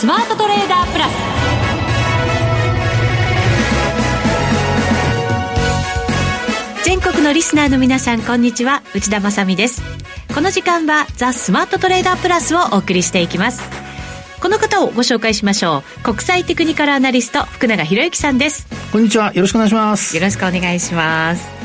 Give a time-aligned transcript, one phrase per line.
[0.00, 1.12] スマートトレーダープラス。
[6.86, 8.82] 全国のリスナーの皆さんこんにちは。
[8.94, 9.82] 内田まさです。
[10.34, 13.60] この時間はザ・スマートトレーダープラスをお送りしていきます。
[14.40, 16.02] この方をご紹介しましょう。
[16.02, 18.68] 国際テクニカルアナリスト福永博之さんです。
[18.92, 19.34] こんにちは。
[19.34, 20.16] よろしくお願いします。
[20.16, 21.59] よろしくお願いします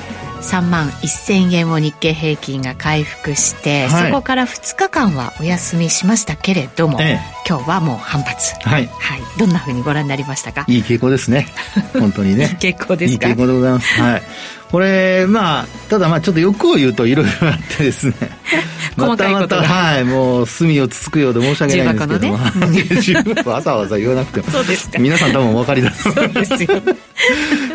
[0.46, 8.53] 3万1000円を日経平均が回復して、はい、そこから2日間はお休みしましたけれども、ええ、今日はもう反発。
[8.67, 10.66] はい、はい、どんなふうにご覧になりましたか？
[10.67, 11.48] いい傾向ですね。
[12.00, 12.58] 本当にね。
[12.62, 13.27] いい傾向ですか？
[13.27, 14.02] いい傾向でございます。
[14.02, 14.23] はい。
[14.72, 18.14] これまあただまあちょっと欲を言うといろいろあってですね。
[18.98, 20.03] 細かいことが、ま、はい。
[20.03, 24.52] もう隅をつつくようで申し訳ないんですけども、ね、 わざわざ言わなくても。
[24.52, 25.00] そうですか。
[25.00, 26.58] 皆さん多分お分かりだと思います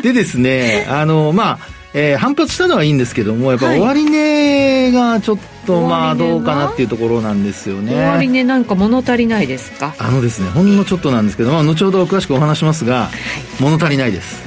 [0.02, 7.92] でですねあのまあえー、反発したのはいいんですけどもやっぱ終値がちょっとまあどうかなっていうところなんですよね。
[7.92, 9.94] 終値なんか物足りないですか？
[9.98, 13.10] あのですねほんのちょっとなんですけど、まあ、後ほど詳しくお話しますが、は
[13.58, 14.42] い、物足りないです。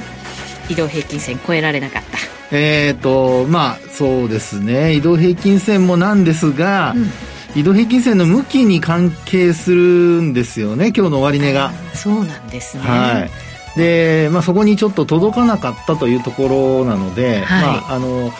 [0.70, 2.18] 移動平均線超えられなかった。
[2.56, 4.94] えっ、ー、とまあそうですね。
[4.94, 7.10] 移動平均線もなんですが、うん。
[7.54, 9.80] 移動平均線の向きに関係する
[10.22, 11.72] んですよね今日の終値が。
[11.92, 12.82] そうなんですね。
[12.82, 13.30] はい
[13.76, 18.32] で、まあ、そこにちょっと届かなかったというところなので、はい、まああの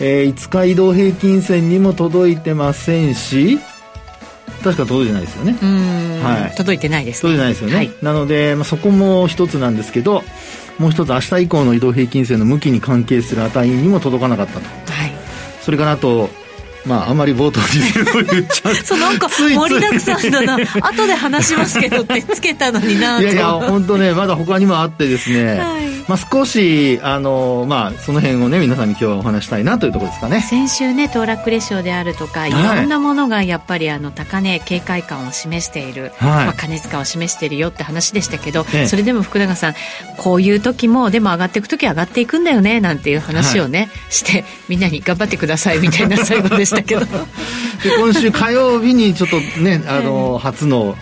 [0.00, 3.58] えー、5日移動平均線にも届いてませんし
[4.62, 5.52] 確か届いてないですよね。
[6.22, 10.24] はい、届いてないです、ね、届いてないですよね、はい、なので、まあ、そこも一つなんですけど
[10.78, 15.12] もう一つ明日以降の移動平均線の向きに関係する値にも届かなかったと、はい、
[15.62, 16.28] それからあと
[16.86, 18.74] まあ、あまり冒頭に言っちゃう。
[18.84, 20.58] そうなんか盛りだくさんだな。
[20.82, 25.88] 後で話しますけどってつけたのにないやいや本当ねまだ他にもあってですね、はい。
[26.08, 30.40] まあ、少しあの、まあ、その辺をね皆さんに今日はお話したいなというところですかね。
[30.48, 32.50] 先週ね騰落レシオであるとかい。
[32.50, 39.74] ろんなものがやっぱりあの高値警戒感を示している、はい、まあ、過熱感を示しているよって話でしたけど、それでも福永さん
[40.16, 47.06] こういう時もでも上がっていく時は上がっていくんだよねなんていう話をね、はい、してみんなに頑張ってくださいみたいな最後でしたけど。
[47.82, 50.96] で今週火曜日にちょっとねあの初の、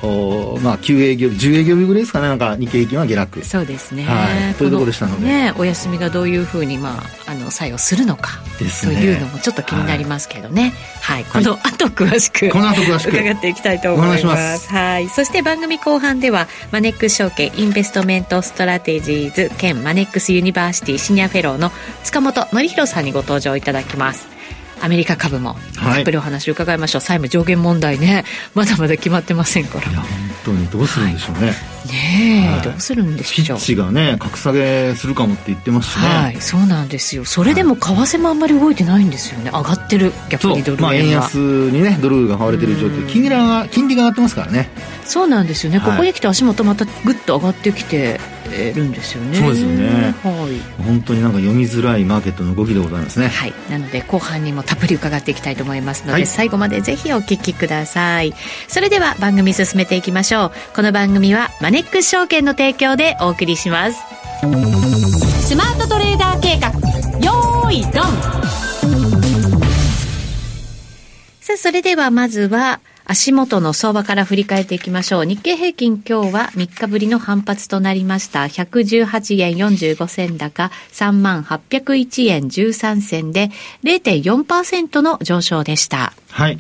[0.63, 2.29] まあ、9営業10営業日ぐらいですかね。
[2.29, 3.45] なんか日経平均は下落。
[3.45, 13.11] そうですね、はい、というところでしたので、ね、お休みがどういうふうに、まあ、あの作用するのか、というのもちょっと気になりますけどね、はい、はい、この後詳しく、 この後詳しく。
[13.11, 14.69] 伺っていきたいと思います。
[14.69, 15.09] はい。
[15.09, 21.73] そして番組後半ではマネックス証券インベストメントストラテジーズ兼マネックスユニバーシティシニアフェローの
[22.05, 24.36] 塚本憲弘さんにご登場いただきます
[24.87, 28.25] アメリカ株もたっぷりお話を伺いましょう、はい、債務上限問題ね。
[28.55, 29.91] まだまだ決まってませんから。
[29.91, 30.09] いや本
[30.45, 33.59] 当にどうするんでしょうね、はいねえ、はい、どうするんでしょう。
[33.59, 36.09] ピッチがね格下げするかもって言ってますしね。
[36.09, 37.25] はいそうなんですよ。
[37.25, 39.51] それでも為替もあんまり動いてないんですよね。
[39.51, 43.07] 上がってる逆にドル円は、まあ、円安にねドルが買われてる状況。
[43.09, 44.71] 金利が金利が上がってますからね。
[45.05, 53.29] そうなんですよね、ここに来て足元またぐっと上がってきてるんですよねそうですよね、はい、本当になんか読みづらいマーケットの動きでございますね。
[53.29, 53.55] はい。
[53.71, 58.35] なので後半にもたっぷり伺っていきたいと思いますので、はい、最後までぜひお聞きください。
[58.69, 60.53] それでは番組進めていきましょう。
[60.75, 63.99] この番組はマネックス証券の提供でお送りします。
[65.47, 66.69] スマートトレーダー計画。
[67.25, 68.47] よーいドン。
[71.41, 75.25] さあそれではまずは足元の相場から振り返っていきましょう。
[75.25, 78.43] 日経平均今日は3日ぶりの反発となりました。
[78.45, 83.51] 118円45銭高、3万801円13銭で
[83.85, 86.15] 0.4%の上昇でした。
[86.31, 86.59] はい。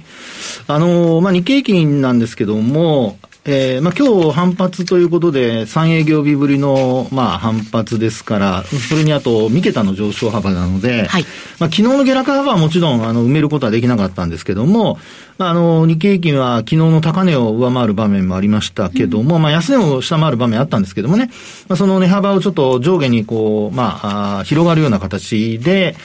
[0.69, 3.19] あのー、まあ、日経平均なんですけども、
[3.49, 11.25] えー、まあ、今日反発ということで、3営業日ぶりの、まあ、反発ですから、それにあと、三桁の上昇幅なので、はい、
[11.61, 14.99] まあ、昨日の下落幅はもちろん、あの、埋めることはできなかったんですけども、
[15.39, 21.31] まあ、あの、日経平均は昨日の高値を上回る場面もありましたけども、うん、まあ、安値を下回る場面あったんですけどもね、
[21.69, 25.97] まあ、その値幅をちょっと上下にこう、まあ、あ広がるような形で、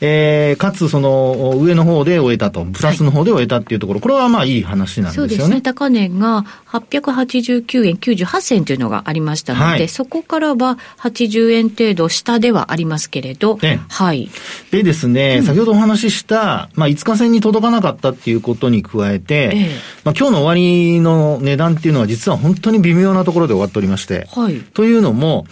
[0.00, 5.28] えー、かつその、上の方で終えたと、プラスの方で終えたっていうところ、はい、これはまあ、いい話なんですよね。
[5.30, 5.60] そうですね。
[5.60, 14.28] 高値が889円98銭というのがありましたので、はい、そこからは80円程度下ではありますけれど、ね、はい。
[14.70, 19.70] でですね、うん、先ほどお話しした、まあ、5日線に届かなかったっていうことにに加えて、ええ、
[20.04, 25.46] まあ、今日の終わりの値段っていうのは実は本当に微妙なところで終わっておりまして、はい、というのも、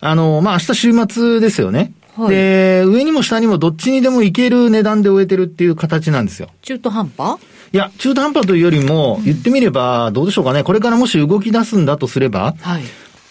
[0.00, 1.92] あの、まあ、明日週末ですよね。
[2.16, 6.48] はい、で、上にも下にもどっちにでもいける値段で終えてるっていう形なんですよ。
[6.62, 7.38] 中途半端？
[7.72, 10.62] いや、中途半端というよりも、言ってみれば、どうでしょうかね。
[10.62, 12.82] これからもし動き出すんだとすれば、はい、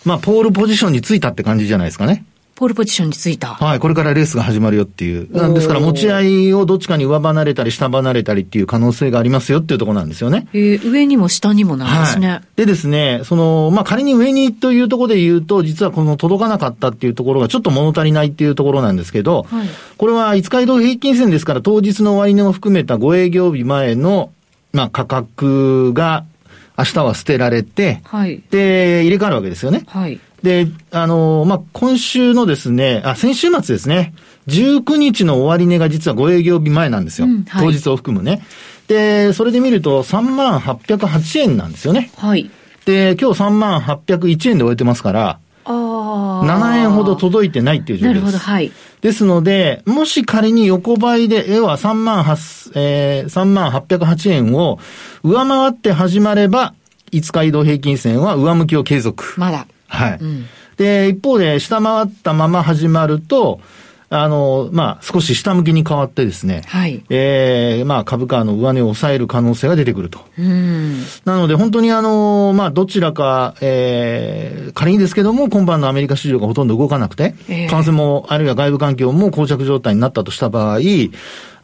[0.04, 2.26] まあ、ポールポジションについたって感じじゃないですかね。
[2.56, 3.56] ポールポジションについた。
[3.56, 5.28] はい、これからレースが始まるよっていう。
[5.54, 10.48] ですから持ち合いをどっちかに上離れたり下離れたりっていう可能性がありますよっていうところなんですよね。
[10.54, 12.30] えー、上にも下にもなんですね。
[12.30, 19.68] はい、でですね、その、まあ、仮に上にというところで言うと、実はこの届かなかったっていうところがちょっと物足りないっていうところなんですけど、はい、
[19.98, 24.32] これは5日移動平均線ですから当日の終値も含めた5営業日前の、
[24.72, 26.24] まあ、価格が
[26.78, 29.84] 明日は捨てられて、はい、で、入れ替わるわけですよね。
[29.88, 30.22] はい。
[30.46, 34.14] で、あのまあ、今週のですね、あ、先週末ですね、
[34.48, 37.26] 19日の終値が実は5営業日前なんですよ。
[37.26, 38.46] うんはい、当日を含むね。
[38.88, 42.12] で、それで見ると3万808円なんですよね。
[42.16, 42.52] はい。
[42.86, 48.24] で、今日3万801円で終えてますから、あ7円ほど届いてないっていう状況です。
[48.24, 48.72] なるほど、はい。
[49.02, 54.78] ですので、もし仮に横ばいで、要は3万8、えー、3万808円を
[55.24, 56.76] 上回って始まれば、
[57.12, 59.34] 5日移動平均線は上向きを継続。
[59.38, 59.66] まだ。
[59.88, 60.18] はい。
[60.20, 60.46] うん、
[60.78, 63.60] で、一方で、下回ったまま始まると、
[64.10, 67.04] あの、まあ、少し下向きに変わってですね、はい。
[67.10, 70.20] ええー、まあ、株価の上値を抑える可能性が出てくると。
[70.38, 71.02] うん。
[71.26, 80.80] なので、本当にあの、まあ、どちらか、ええー、仮にですけども、今晩のアメリカ市場がほとんど動かなくて、えー、為替も、あるいは外部環境も膠着状態になったとした場合、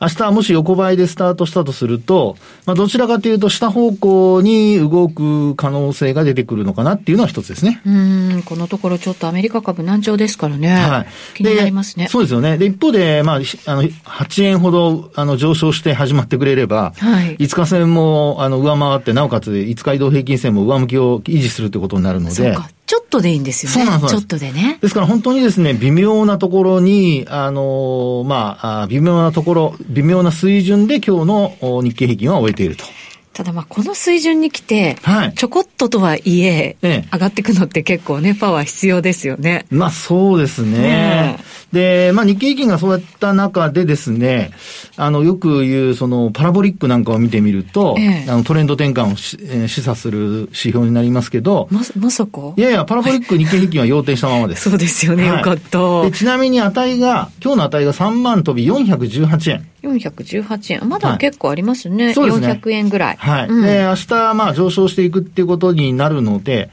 [0.02, 7.82] 明日もし横ばいでスタートしたとすると、まあ、どちらかというと下方向に動く可能性が出てくるのかなっていうのは一つですね。
[7.86, 10.74] うん、このところちょっとアメリカ株難聴ですからね。
[10.74, 11.08] はい。
[11.36, 12.08] 気になりますね。
[12.08, 12.58] そうですよね。
[12.58, 13.40] で、一方で、まあ、あ
[13.76, 17.38] の、8円ほど、あの、上昇して始まってくれれば、はい。
[17.38, 22.36] 5日線も、あの、上回って、なおかつ5日移動平均線も上向きを維持するということになるので。
[22.36, 22.70] そうか。
[22.92, 23.74] ちょっとでいいんですよね。
[23.74, 24.16] そうなんです。
[24.16, 24.78] ちょっとでね。
[24.82, 32.84] ですから本当にですね、微妙なところに、あの、まあ、微妙なところ、微妙な水準で今日の日経平均は終えていると。
[33.34, 39.66] ただまあこの水準に来て、はい、ちょこっととはいえ、ええ、上がっていくのって結構ね、パワー必要ですよね。
[39.70, 40.80] まあそうですね。
[40.80, 41.40] ね
[41.72, 44.52] で、まあ日経平均がそうやった中でですね、
[44.98, 52.54] あの、よく言う、その、パラボリックなんかを見てみると、ええ、あの、トレンド転換をし、えー、示唆する指標になりますけど、ま、まさか？
[52.58, 54.70] いやいや、パラボリック日経平均は要点したままです。
[54.70, 56.12] そうですよね、はい、よかったで。
[56.12, 59.68] ちなみに値が、今日の値が3万飛び418円。
[59.84, 60.90] 418円。
[60.90, 62.06] まだ結構ありますね。
[62.06, 62.60] はい、そうですね。
[62.64, 63.18] 400円ぐらい。
[63.22, 63.48] はい。
[63.48, 66.72] うん、で、明日、まあ上昇していくっていうことになるので、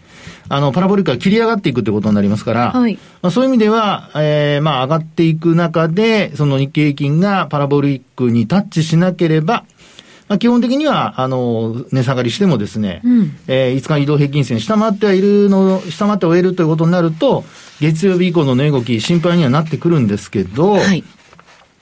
[0.48, 2.98] あの、パラボリックが切り上がっていくってことになりますから、はい。
[3.20, 9.66] まあ、そういう意味では、えー、まあ上がっていく中で、その日経平均がパラボリックにタッチしなければ、
[10.28, 17.44] まあ、基本的には、あの、値下がりしてもですね、うん、えー、5日移動平均線下回ってはいるの、下回って終えるということになると、
[17.80, 21.04] 月曜日以降の値動き、心配にはなってくるんですけど、はい、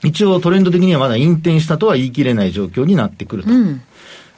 [0.03, 3.49] 一応トレンド的にはまだ引転したとは言い切れない状況になってくると。
[3.49, 3.81] うん、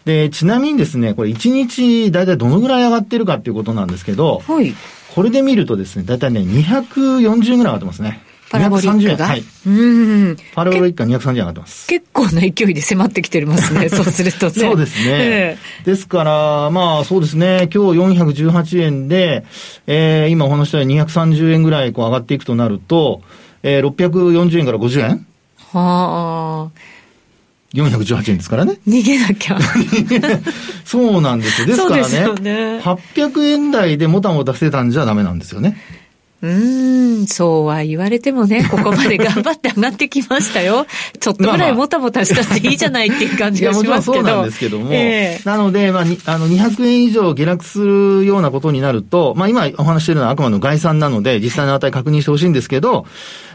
[0.09, 4.73] で、ちなみにですね、これ1日大体どのぐらい上がってるかっていうことなんですけど、はい、
[5.13, 8.23] これで見るとですね、大体ね、240円ぐらい上がってますね。
[8.49, 9.27] パラボリックが？
[9.27, 9.43] はい。
[9.67, 9.69] う
[10.31, 10.37] ん。
[10.55, 11.87] パラボリックが230円上がってます。
[11.87, 13.89] 結構な勢いで迫ってきてますね。
[13.93, 14.51] そうするとね。
[14.53, 15.05] そうですね。
[15.05, 17.69] えー、ですから、まあそうですね。
[17.71, 19.45] 今日418円で、
[19.85, 23.21] えー、今お話したように230円ぐらいこう上がっていくとなると、
[23.61, 25.27] えー、640円から50円
[25.71, 26.98] はあ。
[27.73, 28.79] 418円ですからね。
[28.87, 29.59] 逃げなきゃ。
[30.85, 31.67] そうなんですよ。
[31.67, 35.77] ですからね、ね800円台でもたもたしてたんじゃダメなんですよね。
[36.41, 40.85] うん、そうは言われてもね、 ここまで頑張って上がってきましたよ。
[41.19, 44.19] ちょっとぐらいもたもたしたっていいじゃないっていう感じがしますけど。
[44.19, 44.87] そうなんですけども。
[44.91, 53.05] えー、なので、まあ、あの、200円以上下落するようなことになると、まあ、今お話しているのはあくまでも概算なので、実際の値確認してほしいんですけど、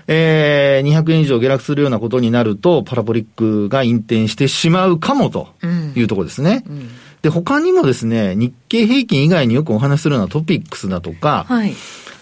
[0.06, 5.48] えー、200円以上下落するようなことになると、パラボリックが引転してしまうかもと
[5.96, 6.64] いうところですね。
[6.68, 6.88] うんうん、
[7.22, 11.74] で、他にもですね、日経平均以外によくお話しするのはトピックスだとか、はい、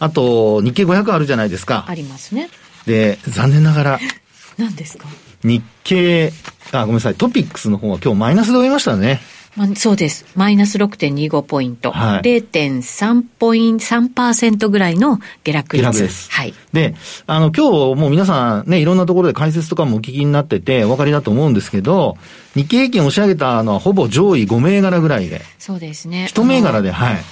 [0.02, 1.84] あと、日経500あるじゃないですか。
[1.86, 2.48] ありますね。
[2.86, 4.00] で、残念ながら、
[4.58, 5.06] 何ですか？
[5.44, 6.32] 日経、
[6.72, 9.20] あ、ごめんなさい、トピックスの方は今日マイナスで終えましたね。
[9.54, 10.24] まあ、そうです。
[10.34, 11.92] マイナス6.25ポイント。
[11.92, 15.84] はい、0.3ポイント、3%ぐらいの下落率。
[15.84, 16.30] 下落です。
[16.32, 16.54] はい。
[16.72, 16.94] で、
[17.26, 22.16] あの、今日もう皆さんね、いろんなところで解説とかもお聞きになってて、お分かりだと思うんですけど、
[22.56, 25.42] 日経平均押し上げたのはほぼ上位5銘柄ぐらいで。
[25.58, 26.26] そうですね。
[26.32, 27.22] 1銘柄で、はい。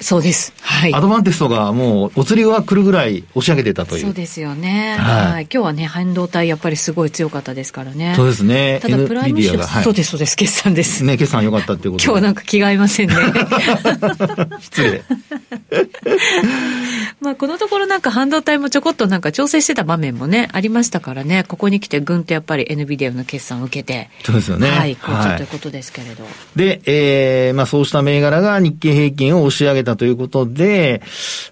[0.00, 0.52] そうです。
[0.60, 0.94] はい。
[0.94, 4.04] アドバンテストがもう、お釣りが来るぐらい押し上げてたという。
[4.04, 4.96] そうですよね。
[4.96, 5.32] はい。
[5.32, 8.14] はい、今日はね、半導体やっぱりすごい強かったですからね。
[8.14, 8.78] そうですね。
[8.80, 10.36] ただ、プライムショはい、そうです、そうです。
[10.36, 11.02] 決算です。
[11.02, 13.16] ね、決算良かったっていうこと今日なんか気が合いませんね。
[14.60, 15.02] 失礼。
[17.20, 24.10] まあ、このところなんか半導体もちょこっとなんか調整してた場面もね、ありましたからね、ここに来てぐんとやっぱり NVIDIA の決算を受けて。
[24.24, 24.70] そうですよね。
[24.70, 26.24] はい、好調ということですけれど。
[26.54, 31.02] で、えー、まあそうした銘柄が日経平均を押し上げたたということで、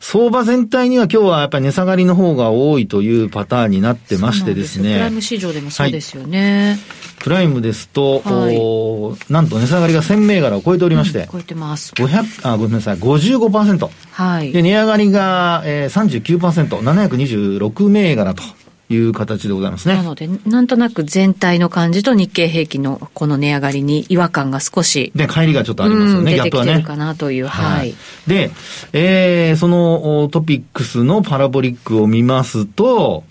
[0.00, 4.94] 相場全体には今日はやっぱり値下がりの方が多いというパターンになってましてですね。
[4.94, 6.70] プライム市場でもそうですよね。
[6.70, 11.92] はいプライムですと、はい、なんと値下がりが1000銘柄を超えておりまして、うん、超えてます。
[11.94, 13.90] 500、あ、ごめんなさい、55%。
[14.12, 14.52] はい。
[14.52, 18.42] で、値上がりが、えー、39%、726銘柄と。
[18.88, 19.96] いう形でございますね。
[19.96, 25.12] なので、なんとなく全体の感じと日経平均のこの値上がりに違和感が少し。
[25.14, 26.72] で、帰りがちょっとありますよね、ギャップはね。
[26.74, 27.78] 出てきてるかなという、はい。
[27.78, 27.94] はい、
[28.26, 28.50] で、
[28.92, 33.24] えー、そのトピックスのパラボリックを見ますと、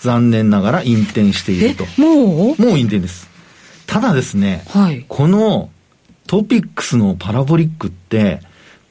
[0.00, 1.84] 残念ながら引転していると。
[2.00, 2.62] もう？
[2.62, 3.28] もう引転です。
[3.86, 5.70] ただですね、はい、この
[6.28, 8.40] トピックスのパラボリックって、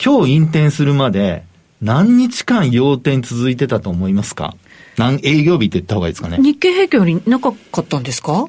[0.04, 1.46] 今日引転するまで
[1.82, 4.56] 何日間要点続いてたと思いますか？
[5.00, 6.38] 何営業日って言った方がいいですかね。
[6.42, 8.46] 日経平均より長かったんですか？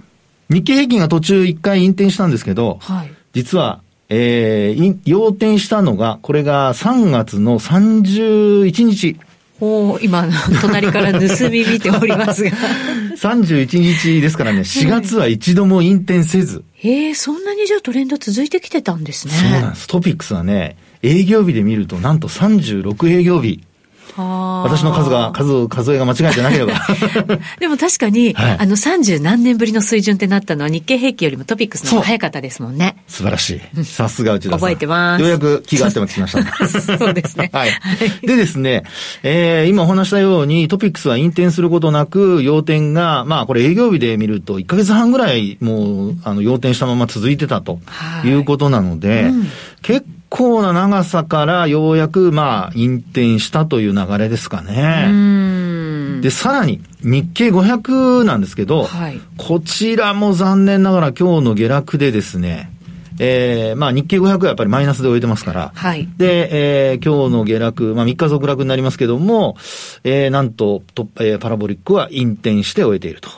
[0.51, 9.17] 日経平均が途中一回引転したんですけど、はい、実は、えー、要転したのが、これが3月の31日。
[9.63, 10.27] お今、
[10.63, 12.51] 隣から盗み見ておりますが。
[13.21, 16.65] 31日ですからね、4月は一度も引転せず。
[16.75, 19.35] へえ、そんなにじゃあトレンド続いてきてたんですね。
[19.35, 19.87] そうなんです。
[19.87, 23.61] トピックスはね、営業日で見るとなんと36営業日。
[24.17, 26.75] 私の数が、数、数えが間違えてなければ。
[27.59, 32.97] でも確かに、はい、あの30何年ぶりの水準ってなったのは日経平均よりもトピックスの方が早かったですもんね。
[33.07, 33.85] 素晴らしい。
[33.85, 34.59] さすが内田さん。
[34.61, 35.23] 覚えてます。
[35.23, 36.67] ようやく気が合ってきました。
[36.69, 37.51] そうですね。
[37.53, 37.71] はい。
[38.23, 38.85] でですね、
[39.23, 47.81] えー、今お話したようにトピックスは引転することなく、要点が、まあこれ営業日で見ると1ヶ月半ぐらいもう、あの、要点したまま続いてたと
[48.25, 49.47] いうことなので、うん、
[49.83, 50.20] 結構
[50.63, 56.21] な長さからようやく、まあ、引転したという流れですかね。
[56.21, 62.71] で、さらに、日経500なんですけど、はい、こちらも残念ながら今日の下落でですね、
[63.19, 65.73] えー、まあ日経500はやっぱりマイナスで終えてますから。
[65.75, 66.09] はい。
[66.17, 69.57] で、えー、今日の下落、まあ3日続落になりますけども、
[70.05, 73.29] えー、なんと、とえー、パラボリックは引転して終えていると。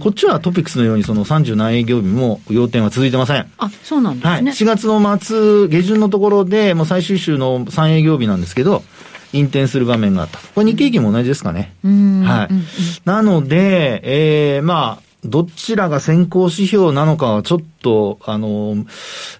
[0.00, 3.50] こっちはトピックスのようにその30何営業日も要点は続いてません。
[3.58, 4.30] あ、そうなんですね。
[4.30, 4.42] はい。
[4.42, 8.82] 4月の末、下旬のところで、もう最終週の3営業日なんですけど、
[9.32, 10.38] 引転する場面があった。
[10.38, 11.74] これ日経平均も同じですかね。
[11.84, 12.48] うん、はい。
[13.04, 18.86] なので、ええー、まあ、どちらが先行指標なのかはちょっと、あの、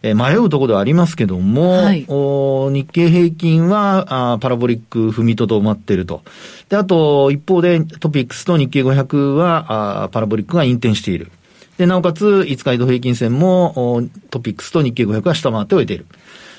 [0.02, 6.23] えー、迷うところではありますけども、はい、お日経平均はあパラボリック踏みとどまっていると。
[6.69, 11.31] で、あと、一方でトピックスと日経500はあパラボリックが引転している。
[11.78, 16.07] で、なおかつ、5日移動平均線もトピックスと日経500は下回って終えている。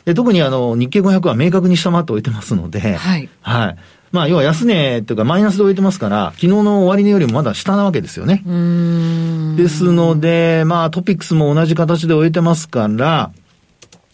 [0.06, 3.30] で、特にあの、日経500は明確に下回って終えてますので、はい。
[3.42, 3.78] はい。
[4.12, 8.44] まあ、要は安値というかマイナスで置いてますから、昨日の終値よりもまだ下なわけですよね。
[9.58, 13.32] ですので、まあ、トピックスも同じ形で置いてますから、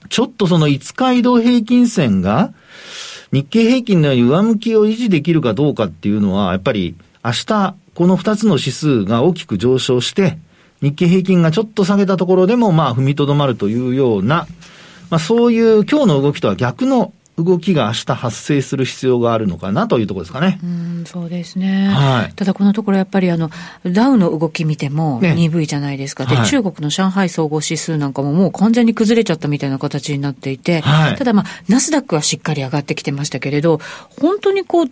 [0.09, 2.53] ちょっとその5日移動平均線が、
[3.31, 10.37] 日経平均のように上向きを維持できるかどうかっていうのは、やっぱり明日、この2つの指数が大きく上昇して、
[10.81, 14.47] 日経平均がちょっと下げたところでも、まあ、踏みとどまるというような、
[15.09, 20.59] まあ、そういう今日の動きとは逆の動きが明日発生する必要があるのかなというところですかね。
[20.63, 21.87] うん、そうですね。
[21.87, 22.33] はい。
[22.33, 23.49] ただこのところやっぱりあの、
[23.85, 26.25] ダウの動き見ても鈍いじゃないですか。
[26.25, 33.79] ね、で、はい、中国の上海総合指数なんかももう完全に崩れちゃったみたいな形になっていて、はい、ただまあ、ナスダックはしっかり上がってきてましたけれど、
[34.21, 34.87] 本当にこう、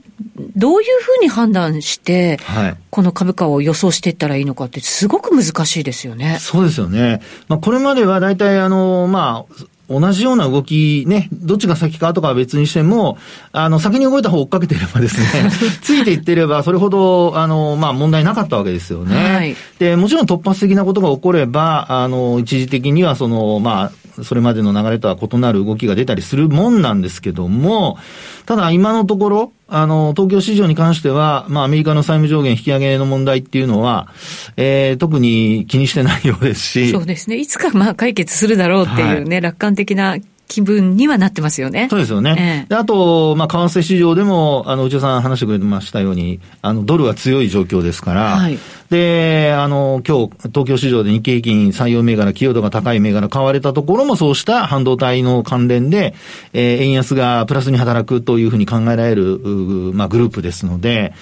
[0.56, 6.38] どういうふうに判断して、はい、この株価を予想していったらいいのかってすごく難しいですよね。
[6.40, 7.22] そうですよね。
[7.48, 9.66] まあ、これまでは大体あの、まあ、
[10.00, 13.18] 同じような動きね、どっちが先かとかは別にしても、
[13.52, 15.50] あの、先に動いた方を追っかけていればですね、
[15.82, 19.16] ついていってれば、それほど、あの、まあ、問題なかったわけですよね。
[19.16, 23.92] はい、で、もちろん突発的なことが起これば、あの、一時的にはその、まあ、
[24.24, 27.98] それまでの流れとは異なる動きが出たりするもんなんですけども、
[28.46, 34.10] ただ今のところ、あの、東京市場に関しては、まあ、アメリカの債務上限引き上げの問題っていうのは、
[34.58, 36.92] えー、特に気にしてないようですし。
[36.92, 37.38] そうですね。
[37.38, 40.18] いつかまあ解決するだろうっていうね、はい、楽観的な
[40.52, 41.88] 気分にはなってますよね。
[41.90, 42.36] そうですよね。
[42.38, 48.60] ええ、であと、まあ、為替市場でも、あの、内田さん話してくれましたように、あの、ドルは強い状況ですから、はい、
[48.92, 56.14] で、あの、今日、東京市場で日経平均採用銘柄、寄与度が高い銘柄買われたところも、そうした半導体の関連で、
[56.52, 59.40] えー、円安がプラスに働くというふうに考えられる、
[59.94, 61.14] まあ、グループですので、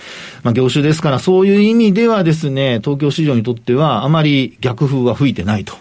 [0.42, 5.76] まあ、業種ですから、そういう意味ではですね、東京市場にとっては、あまり逆風は吹いてないと。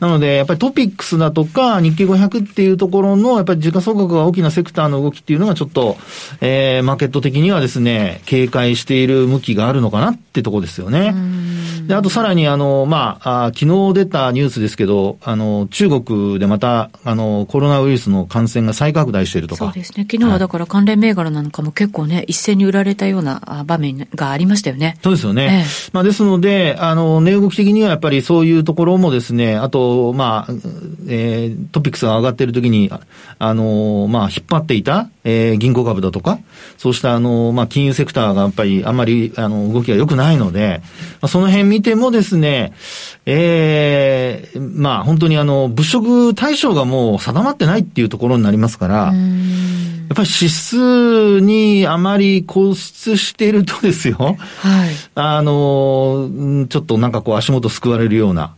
[0.00, 5.98] なので、やっぱりトピックスだとか、日経500っていうところの、やっぱり時価総額が大きなセクターの動きっていうのがちょっと、
[6.40, 10.93] えー、マーケット的にはですね、警戒している向きがあるのかなってとこですよね。
[10.94, 11.34] ね。
[11.86, 19.66] で、あとさらに、あの、まあ、あ昨日出たニュースですけど、あの、中国でまた、あの、コロナウイルスの感染が再拡大しているとか。
[19.66, 20.06] そうですね。
[20.10, 24.96] 昨日はだから関連銘柄なんかも結構ね、一斉に売られたような場面がありましたよね。
[25.02, 25.42] そうですよね。
[25.42, 30.52] ええ、まあ、ですので、あの、値動き的にはやっぱりそういうところもですね、あと、まあ、
[31.06, 32.90] えー、トピックスが上がっているときに、
[33.38, 36.38] あの、まあ、引っ張っていた、えー、銀行株だとか、
[36.76, 40.82] そうしたあの、まあ、金融セクターがやっぱりあんまり、あの、動きが良くないので、
[41.20, 42.74] まあ、その辺見てもですね、
[43.24, 54.90] ええー、まあ、本当にあの、物色対象がもう定まってないっていうところになりますから、やっぱり指数にあまり固執しているとですよ、はい。
[55.14, 58.54] あの、ちょっとなんかこう足元救われるような、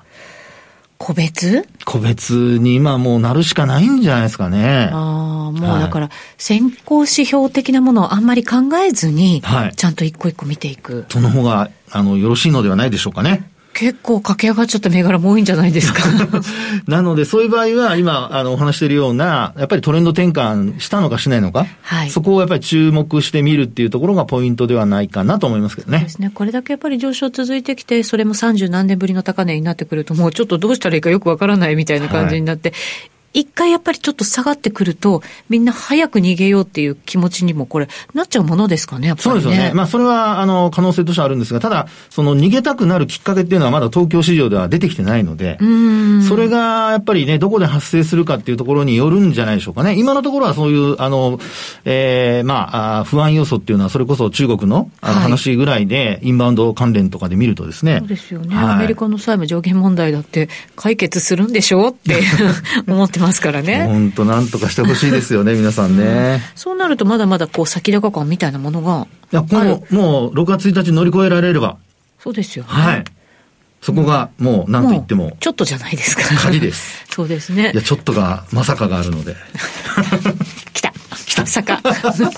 [0.99, 1.67] 個別？
[1.85, 4.91] 個別に今もうなるしかないんじゃないですかね。
[4.93, 11.07] ああ、もうだから、先行指標的なものをあんまり考えずに、はい、ちゃんと一個一個見ていく。
[11.09, 13.51] その方が、あの、よろしいのではないでしょうかね。
[13.77, 16.03] 結構駆け上がっちゃった銘柄も多いんじゃないですか。
[16.89, 25.99] なので、そういう場合は、今、あの、お話しているような、やっぱりトレンド転換したのかしないのか、はい、そこをやっぱり注目してみるっていうところがポイントではないかなと思いますけどね。
[25.99, 26.31] そうですね。
[26.33, 39.75] これだけやっぱり上昇続いてきて、それも30何年ぶりの高値になってくると、もうちょっとどうしたらいいかよくわからないみたいな感じになって、はい一回やっぱりちょっと下がってくると、みんな早く逃げようっていう気持ちにもこれ、なっちゃうものですかね、やっぱり、ね、そうですよね。
[39.75, 45.59] まあ、それは、あの、可能性としてはあるんですが、ただ、その逃げたくなるきっかけっていうのはまだ東京市場では出てきてないので、
[46.27, 49.97] それがやっぱりね、どこで発生するかっていうところによるんじゃないでしょうかね。
[49.99, 51.39] 今のところはそういう、あの、
[51.85, 57.99] ええー、まあ、不安要素っていうのは、それこそ中国のあの話ぐらいで、インバウンド関連とかで見るとですね。
[57.99, 58.57] そうですよね。
[58.57, 62.23] はい、アメリカの債務上限問題だって解決するんでしょうって
[62.89, 63.85] 思ってますからね。
[63.87, 66.41] 本当なんとかしてほしいですよね、 皆さんね、うん。
[66.55, 71.77] そうなるとまだまだこう先高感みたいなものがいや、この、もう6月1日乗り越えられれば。
[72.19, 73.05] そうですよ、ね、はい。
[73.81, 75.37] そこがもう何と言っても。
[75.39, 76.23] ちょっとじゃないですか。
[76.43, 77.05] 鍵です。
[77.11, 77.71] そうですね。
[77.73, 79.37] いや、ちょっとが、まさかがあるので。
[81.45, 81.81] 坂。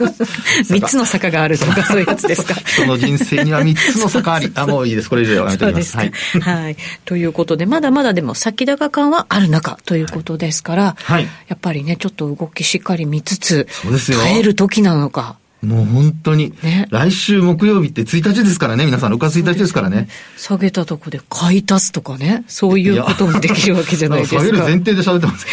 [0.68, 2.54] 三つの坂があるとか、そういうやつですか。
[2.54, 4.50] 人の人生には三つの坂あり。
[4.54, 5.10] あ、もういいです。
[5.10, 5.96] これ以上やめておきます。
[5.96, 6.12] はい。
[6.40, 6.76] はい。
[7.04, 11.28] ということで、まだまだでも先高感はある中ということですから、はい。
[11.48, 14.18] やっぱりね、ちょっと動きしっかり見つつ、そうですよ。
[14.18, 15.36] 耐える時なのか。
[15.62, 20.08] もう本当に、ね、来週木曜日って1日ですからね、皆さん、6月1日ですからね。
[20.36, 24.40] 下げたとこで買い足すとかね、そういうこともできるわけじゃないですか。
[24.40, 25.46] 下げる前提で喋ってます。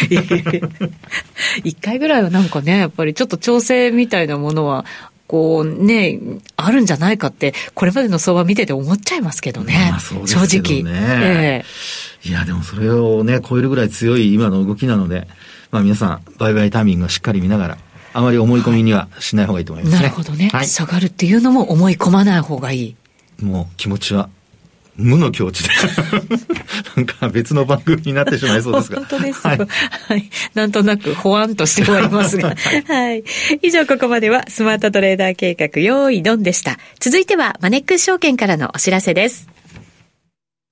[1.64, 4.84] 一回ぐらいはなんかね、やっぱりちょっと調整みたいなものは、
[5.26, 6.20] こうね、
[6.56, 9.88] あるんじゃないかって、これまでの相場見てて思っちゃいますけどね。
[9.90, 10.84] まあ、そうですね正直。
[10.86, 15.26] えー、いや、でもそれをね、超えるぐらい強い今の動きなので、
[15.72, 17.78] まあ皆さん、売買タイミングをしっかり見ながら、
[18.16, 20.02] あまり思い込みにはしない方がいいと思いますね。
[20.02, 20.66] なるほどね、はい。
[20.66, 22.96] 下がるっていうのも思い込まない方がいい。
[23.42, 24.30] もう気持ちは
[24.96, 25.68] 無の境地で
[26.96, 28.96] なんか別の番組になってしまいそうですが。
[29.00, 30.30] 本当ですはい、はい。
[30.54, 32.54] なんとなくほわんとして終わりますが。
[32.88, 33.22] はい。
[33.60, 36.78] 以上ここまではスマートトレーダー計画用意ドンでした。
[36.98, 39.46] 続いてはマネックス証券からのお知らせです。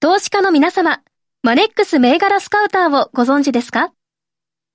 [0.00, 1.00] 投資家の皆様、
[1.42, 3.93] マネックス銘柄スカウターをご存知ですか？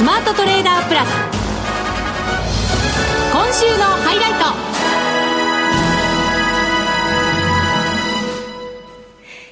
[0.00, 1.08] スマートトレーダープラス。
[3.34, 4.38] 今週のハイライト。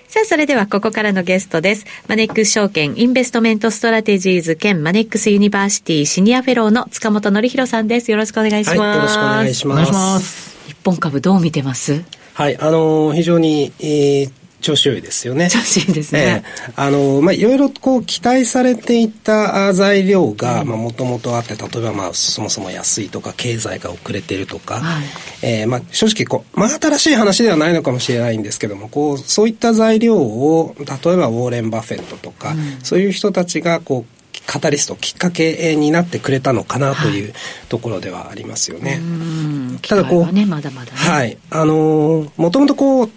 [0.09, 1.85] さあ、それではここからのゲストです。
[2.09, 8.11] マネックス証券インベストメントストラテジーズ兼マネックスユニバーシティシニアフェローの塚本憲弘さんです。
[8.11, 8.79] よろしくお願いします。
[8.79, 10.57] はい、よろしくお願いします。
[10.67, 12.03] 日本株どう見てます？
[12.33, 15.49] はい、あのー、非常に、えー、調子良いですよね。
[15.51, 16.45] 調子いいですね。
[16.45, 25.05] えー、あの、まあ、いろいろこう期待されていた材料が、まあ、もともとあって、例えばまあ、そもそも安いとか、経済が遅れてるとか、はい、
[25.43, 34.19] えー、まあ、正直こう、まあ、新しい話ではないのかもしれないんですけども、こう、そういった材料を、例えばウォーレン・バフェットとか、うん、そういう人たちが、こう、
[34.49, 37.35] カタリスト、きっかけになってくれたのかなという
[37.69, 38.93] ところではありますよね。
[38.93, 41.37] はい、ただこう、ね、まだまだ、ね、はい。
[41.51, 43.11] あのもともとこう、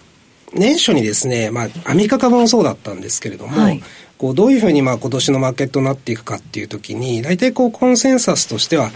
[0.54, 3.82] 年初にですね、まあ、アメリカ株もそうだったんですけれども、はい、
[4.18, 8.92] こうどういうふうにまあ今年のマーケットになっていくかっていう時に、大体こうコンセンサスとしては、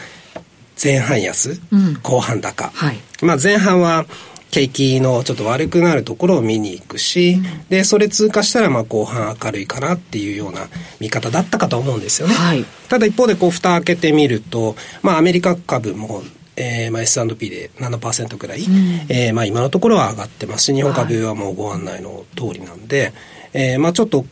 [0.81, 2.69] 前半安、うん、後半高。
[2.73, 4.05] はい、まあ前半は、
[4.51, 10.67] 景気のちょっと悪くなるところを見に行くし、うん、で、それ通過したらまあ後半明るいかなっていうような
[11.01, 12.35] 見方だったかと思うんですよね。
[12.35, 16.23] はい、ただ一方でこう蓋開けてみると、まあアメリカ株も
[16.57, 20.65] えーまあ、S&P で7%ぐらい、うん、えー、まあ、今のところは上がってます。
[20.65, 23.13] し日本株はもうご案内の通りなんで、はい、
[23.53, 24.25] えー、まあ、ちょっと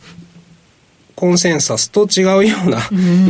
[1.14, 2.80] コンセンサスと違うような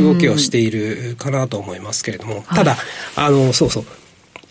[0.01, 2.77] 動きをしているかなと思いますけれども、ただ、
[3.15, 3.83] あの、そうそう、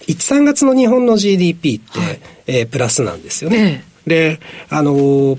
[0.07, 3.85] 1、3月の日本の GDP って、はい、えー、プラスなんですよね。
[4.07, 5.39] で、あの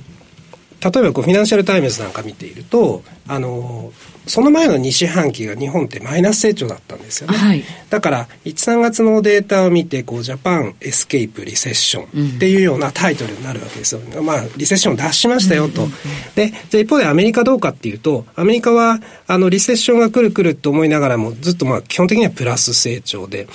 [0.92, 3.92] 例えばこう Financial Times なんか見ていると、あの
[4.28, 7.38] その前の2四半期が日本ってマイナス成長だったんですよね。
[7.38, 14.02] はい、だから、1、3月のデータを見て、こう、 Japan escape recession っていうようなタイトルになるわけですよ。
[14.02, 15.88] うん、まあ、リセッション脱しましたよと。
[16.36, 23.48] で、じゃあ一方でアメリカどうかっていうと、アメリカは、あの、リセッションが来る来ると思いながらも、ずっとまあ、基本的にはプラス成長で、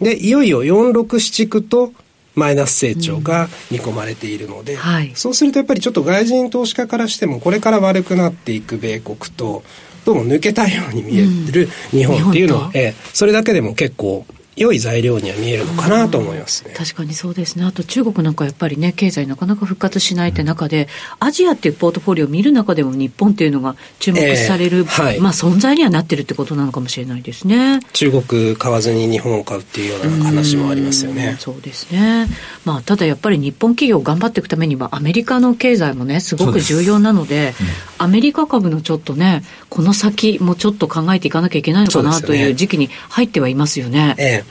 [0.00, 1.92] で、いよいよ4、6、7区と
[2.34, 9.62] マイナス成長が見込まれているので、うんはい、そうするとやっぱりちょっと外人投資家からしてもこれから悪くなっていく米国と
[10.04, 16.74] どうも抜けたように見える日本っていうのは、うん、えそれだけでも結構良い材料には見えるのかなと思いますね。
[16.76, 17.64] 確かにそうですね。
[17.64, 20.88] あと中国なんかやっぱりね、経済なかなか復活しないって中で、
[21.18, 27.80] アジアっていうポートフォリオを見る中でも日本っていうのが注目される、えーはい、まあ存在にはなってるってことなのかもしれないですね。
[27.92, 31.36] 中国買わずに日本を買うっていうような話もありますよね。
[31.38, 32.28] うそうですね。
[32.64, 37.54] まあただやっぱり日本企業頑張っていくためにはアメリカの経済もね、すごく重要なので、でうん、
[37.96, 44.14] アメリカ株のちょっとね、この先もちょっと考えていかなきゃいけないのかなという時期に入ってはいますよね。
[44.18, 44.41] ええ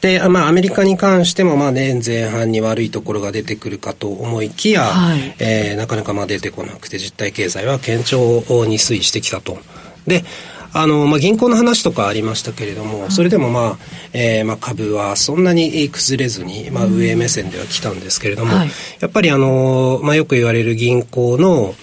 [0.00, 9.56] で、まあ、アメリカに関しても、まあ、年前半に悪いところが出てくるかと思いきや、はい、えー、なかなかまあ出てこなくて、実体経済は堅調に推移してきたと。
[10.06, 10.24] で、
[10.74, 13.78] あの、まあ、銀行の話とかありましたけれども、それでもまあ、
[14.12, 21.74] えー、まあ、株はそんなに崩れずに、まあ、上目線では来たんですけれども、はい、やっぱりあの、まあ、よく言われる銀行の、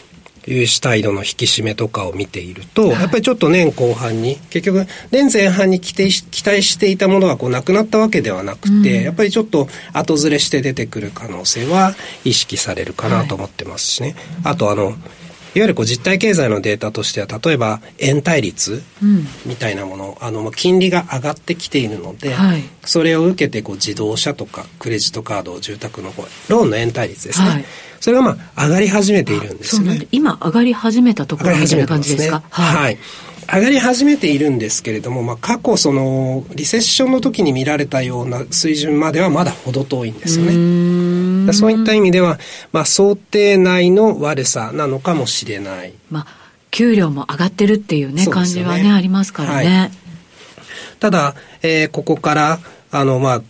[0.45, 14.15] 融資態度の引き締めとかを見ていると、やっぱりちょっと年後半に、結局、年前半に期待期待していたものがこうなくなったわけではなくて、うん、やっぱりちょっと後ずれして出てくる可能性は意識されるかなと思ってますしね。
[14.43, 14.93] はい、あと、あの、い
[15.60, 18.82] わゆるこう実体経済のデータとしては、例えば延滞率
[19.46, 26.14] みたいなもの、うん、あの、金利が上がってきているので、はい、それを受けてこう自動車とかクレジットカード、住宅の
[26.48, 27.50] ローンの延滞率ですね。
[27.50, 27.66] はい
[28.02, 30.08] それがまあ上がり始めているんですね。
[30.12, 32.98] 今上がり始めたところみたいな感じですか、ね、はい。
[33.54, 40.54] 上がり始めているんですけれども、まあ、過去そのリセッションの時に見られたような水準まではまだ程遠いんですよね。
[41.54, 42.39] そういった意味では、
[42.71, 45.93] まあ、想定内の悪さなのかもしれない。
[46.10, 46.27] まあ、
[46.71, 49.77] 給料も上がってるっていうね、ね感じはね、ありますからね。
[49.80, 49.91] はい、
[50.99, 52.60] ただ、えー、ここから、
[52.91, 53.41] あの、まあ、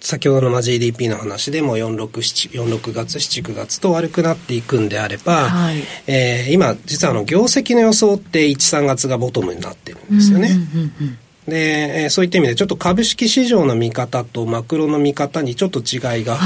[0.00, 10.48] 先ほどのまあ GDP の話でも4、6、7、4、6月、7、9月と悪くなっていくんであれば、はい、えー、今、実はあの、業績の予想って1、3月がボトムになってるんですよね。
[10.48, 16.38] で、えー、そういった意味でちょっと株式市場の見方とマクロの見方にちょっと違いが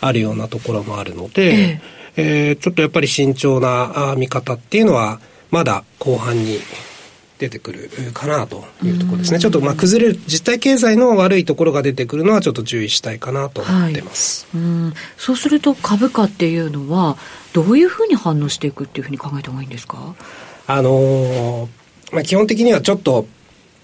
[0.00, 1.80] あるようなところもあるので、はい、え。
[2.16, 6.60] えー、ちょっとやっぱり慎重な見方っていうのはまだ後半に
[7.38, 9.40] 出てくるかなというところですね。
[9.40, 14.46] ちょっとまあ崩れる、実体経済の悪いところが出てくるのはちょっと注意したいかなと思ってます。
[14.52, 14.94] はい、うん。
[15.18, 17.16] そうすると株価っていうのは、
[17.52, 20.14] どういうふうに反応していくっていうふうに考えた方がいいんですか？
[20.68, 21.68] あのー、
[22.12, 23.26] まあ基本的にはちょっと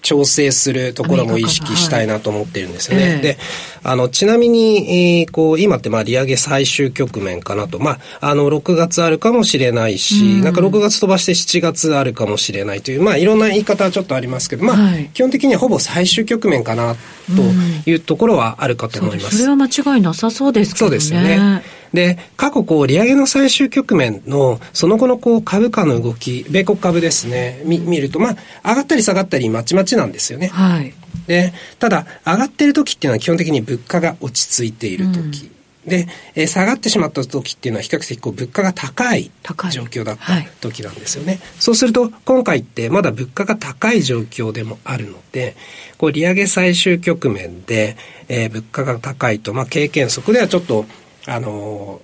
[0.01, 3.13] 調整するところも意識したいなと思ってるんですよね。
[3.13, 3.37] はい、で、
[3.83, 7.79] あの、ちなみに、えー、こう、今ってまあ利上げ最終局面かなと。
[7.79, 16.95] まあ、あの、6月あるかもしれないし、んなんか6月飛ばして7月あるかもしれないという、まあ、いろんな言い方はちょっとありますけど、まあ、はい、基本的にはほぼ最終局面かな
[17.35, 19.37] というところはあるかと思います。
[19.37, 20.89] それは間違いなさそうですけどね。
[20.89, 21.63] そうですよね。
[21.93, 30.47] で、過去こう、利上げの最終局面の、その後のこう、株価の動き、米国株ですね、み見ると、まあ、上がったり下がったりまちまちなんですよね。
[30.47, 30.93] はい。
[31.27, 35.45] で、ただ、上がってる時っていうのは基本的に物価が落ち着いている時。
[35.45, 39.31] うんで、えー、下がってしまった時っていうのは比較的こう物価が高い
[39.71, 41.33] 状況だった時なんですよね。
[41.33, 45.55] はい、そうすると今回ってまだ物価が高い状況でもあるので、
[45.97, 50.85] こう利上げ最終局面で、えー、物価が高いと、まあ経験則ではちょっと
[51.27, 52.01] あの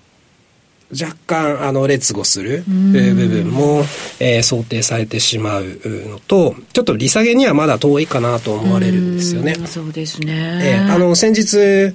[0.91, 3.83] 若干あの劣後する部分も、
[4.19, 9.55] えー、想定されてしまうのとちょっと利下げにはまだ遠いかなと思われるんですよね。
[9.65, 11.93] そうですね、えー、あの先日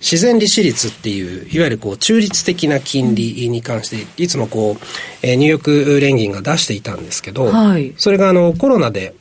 [0.00, 4.84] 自然利子率っていういわゆるこう中立的な金利に関していつもこう、
[5.22, 9.14] えー、ニューヨーク連銀が出していたんですけど、はい、それがあのコロナで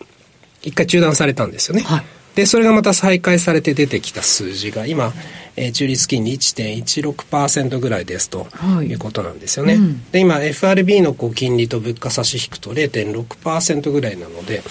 [0.61, 1.83] 一回中断されたんですよね。
[1.83, 2.03] はい、
[2.35, 5.13] でそれがまた再開されて出てきた数字が今
[5.55, 8.47] えー、中立金利1.16%ぐらいですと
[8.81, 9.73] いうことなんですよね。
[9.73, 14.63] はいうん、で今 FRB のこう金利と物価差し引くと0.6%ぐらいなので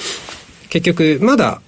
[0.71, 1.61] 結局まだ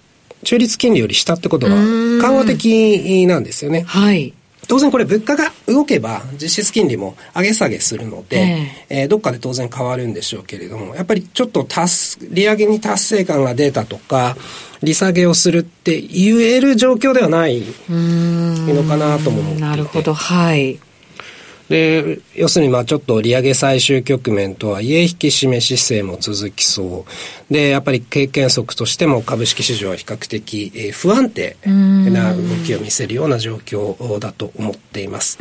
[0.43, 3.83] 中立金利より下ってことは緩和的なんですよね。
[3.87, 4.35] はい。
[4.67, 14.37] 当然これ物価が動けば実質金利も上げ下げするので、えー、えー、どっかで当然変わるんでしょうけれども、やっぱりちょっと達、利上げに達成感が出たとか、
[14.85, 19.61] 利下げをするって言える状況ではないのかなとも思っていて。
[19.63, 20.79] なるほど、はい。
[21.69, 27.07] で、要するにまあちょっと利上げ最終局面とはいえ引き締め姿勢も続きそ
[27.49, 27.53] う。
[27.53, 35.39] で、やっぱり経験則としても株式市場は比較的、えー、不安定な動きを見せるような状況だと思っています。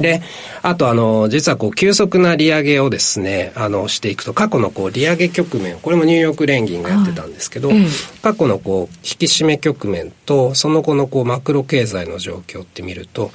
[0.00, 0.22] で、
[0.62, 7.86] あとあの、実はこう急速な利上げをですね、あの、していくと過去のこう利上げ局面、これもニューヨーク連銀がやってたんですけど、はい、
[8.22, 13.30] 過去のこう引き締め局面とその後のこうマクロ経済の状況って見ると、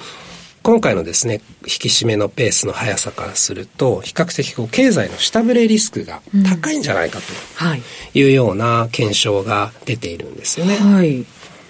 [0.66, 10.74] 今回のですね、引き締めのペースの速さからすると、比較的こう経済の下振れリスクが高いんじゃないかというような検証が出ているんですよね。
[10.74, 11.24] はい。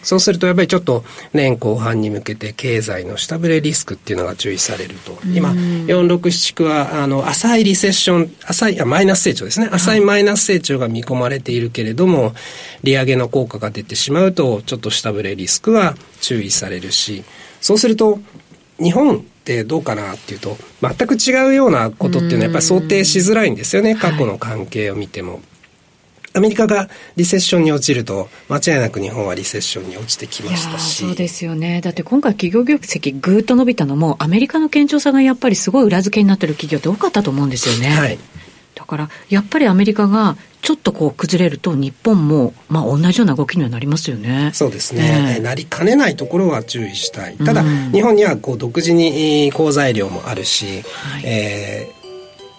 [0.07, 5.19] そうするとやっぱりちょっと年後半に向けて経済の下振れリスクっていうのが注意されると。
[5.35, 9.69] 今、467はあの浅いリセッション、浅い、あマイナス成長ですね。
[9.73, 12.35] 浅いマイナス成長が見込まれているけれども、
[12.85, 17.25] 利上げの効果が出てしまうと、ちょっと下振れリスクは注意されるし、
[17.61, 18.21] そうすると
[18.79, 25.41] 日本ってどうかなっていうと全く違うようなことっていうのはやっぱり想定しづらいんですよね過去の関係を見ても。
[26.37, 31.05] はいアメリカがリセッションに落ちると、間違いなく日本はリセッションに落ちてきましたし。
[31.05, 31.81] そうですよね。
[31.81, 37.89] だって今回企業業績ぐーっと伸びたのも、アメリカの堅調さがやっぱりすごい裏付けになってる企業って多かったと思うんですよね。
[37.89, 38.19] はい。
[38.75, 44.51] だからやっぱりアメリカがちょっとこう崩れると日本もまあ同じような動きにはなりますよね。
[44.53, 45.41] そうですね。
[45.43, 47.37] なりかねないところは注意したい。
[47.39, 52.06] ただ、うん、日本にはこう独自に好材料もあるし、はい、えー、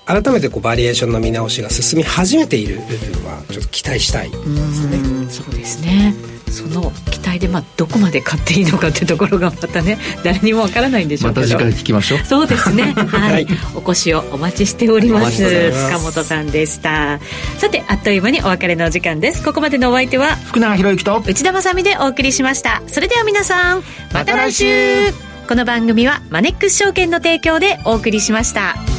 [0.08, 4.98] 改めてこうバリエーションの見直しが進み始めている部分はちょっと期待したいですね。
[5.26, 6.16] うそうですね。
[6.50, 11.42] その期待で、まあ、どこまで買っていいのかっていうところがまたね 誰にもわからないんでしょうけど。
[11.42, 12.20] また次回聞きましょう。
[12.26, 12.94] そうですね。
[13.12, 15.44] はい、はい、お越しをお待ちしております。
[15.44, 17.20] 塚本さんでした。
[17.58, 19.44] さてあっという間にお別れのお時間です。
[19.44, 22.82] ここまでのお相手は福永博之と内田まさでお送りしました。
[22.88, 25.14] それでは皆さんまた来週。
[25.50, 28.97] この番組はマネックス証券の提供でお送りしました。